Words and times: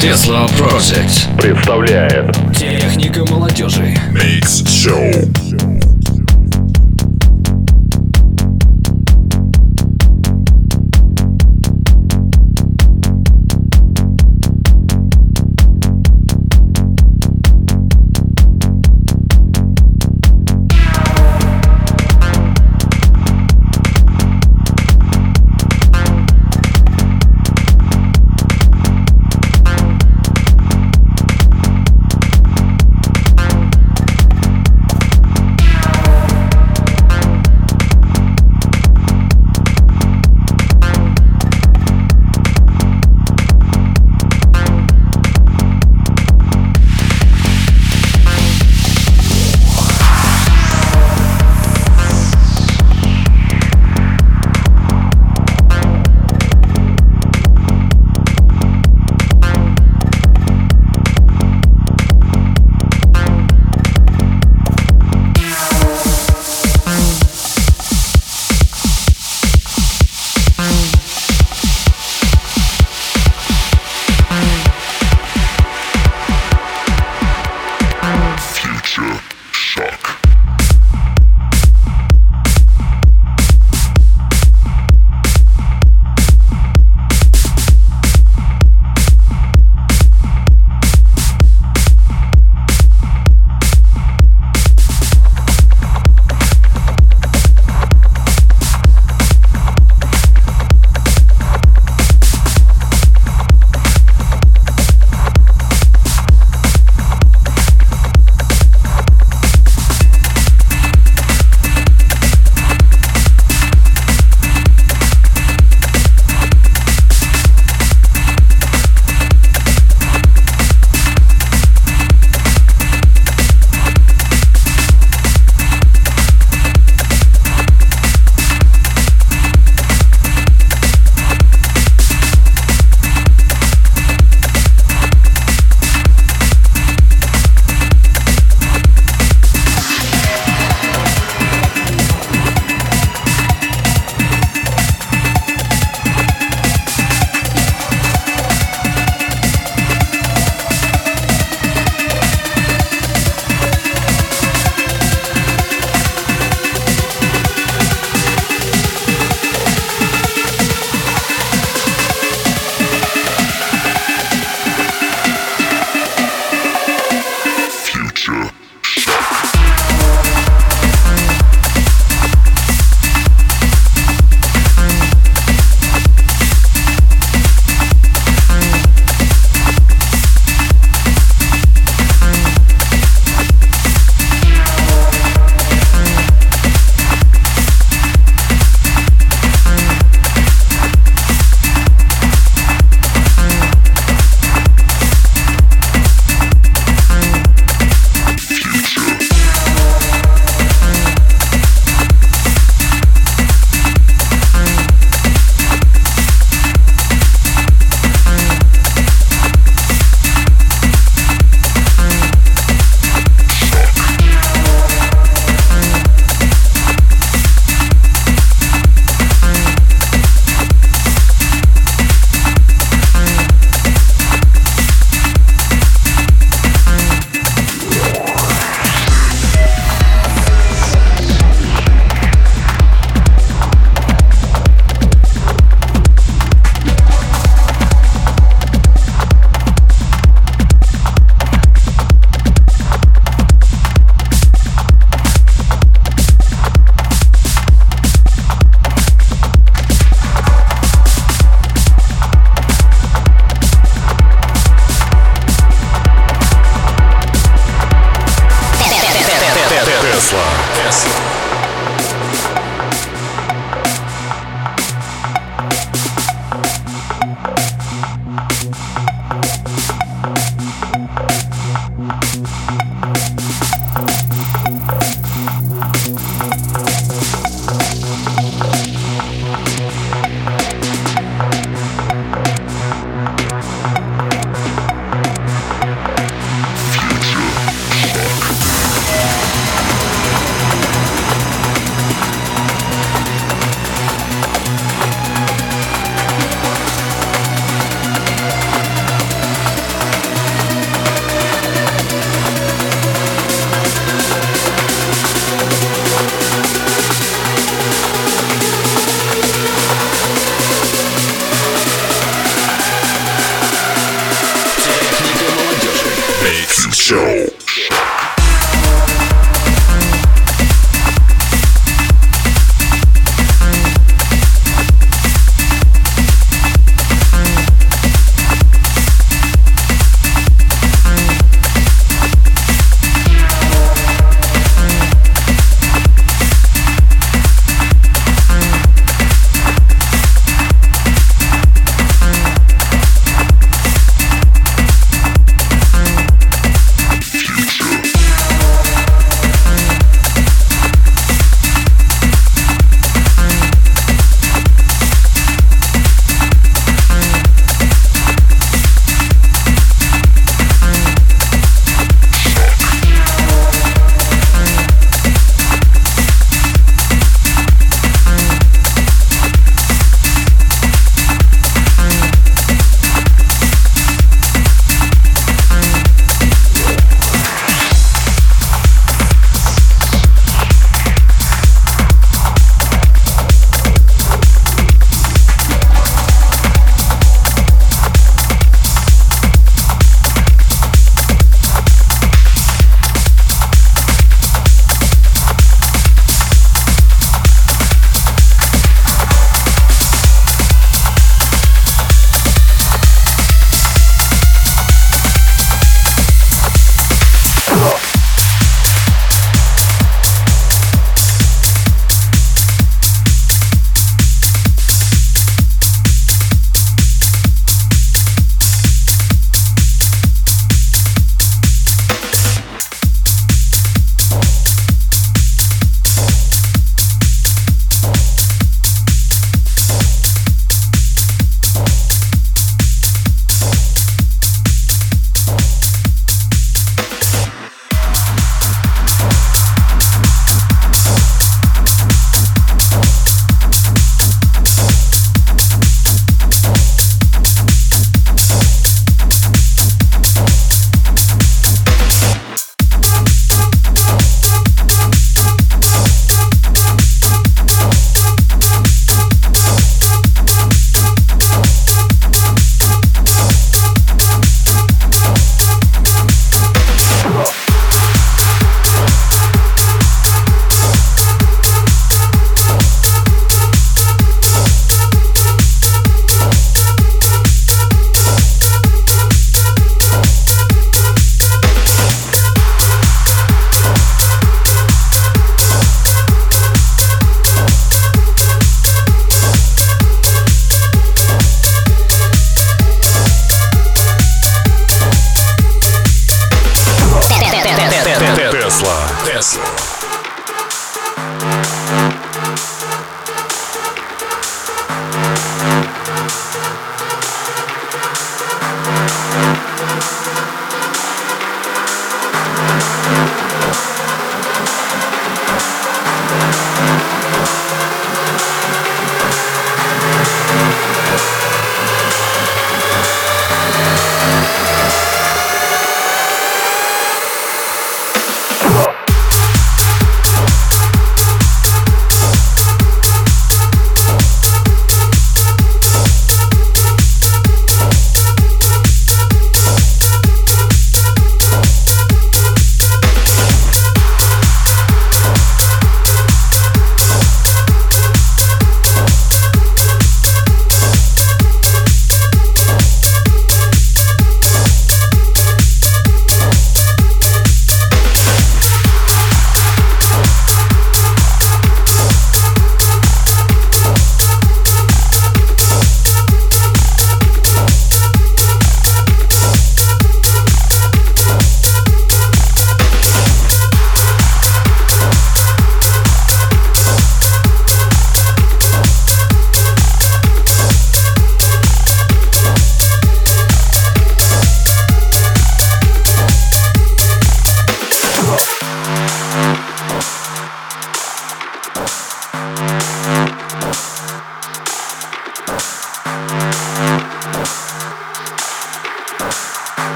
Tesla 0.00 0.46
Project. 0.56 1.28
Представляет. 1.36 2.34
Техника 2.56 3.22
молодежи. 3.30 3.94
Mix 4.14 4.64
Show. 4.64 5.29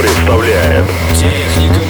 Представляет. 0.00 0.86
Техника 1.14 1.89